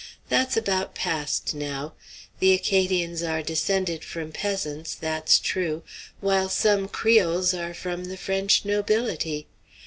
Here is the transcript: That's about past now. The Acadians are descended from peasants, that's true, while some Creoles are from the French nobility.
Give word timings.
That's 0.29 0.57
about 0.57 0.95
past 0.95 1.53
now. 1.53 1.93
The 2.39 2.53
Acadians 2.53 3.21
are 3.21 3.43
descended 3.43 4.03
from 4.03 4.31
peasants, 4.31 4.95
that's 4.95 5.37
true, 5.37 5.83
while 6.21 6.49
some 6.49 6.87
Creoles 6.87 7.53
are 7.53 7.75
from 7.75 8.05
the 8.05 8.17
French 8.17 8.65
nobility. 8.65 9.45